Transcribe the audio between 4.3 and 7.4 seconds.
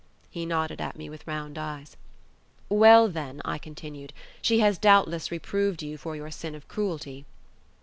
"she has doubtless reproved you for your sin of cruelty?"